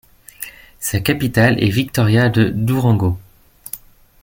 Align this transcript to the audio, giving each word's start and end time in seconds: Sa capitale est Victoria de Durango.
Sa 0.79 0.99
capitale 0.99 1.63
est 1.63 1.69
Victoria 1.69 2.29
de 2.29 2.49
Durango. 2.49 3.19